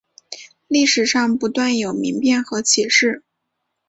[0.67, 3.23] 历史上不断有民变和起事。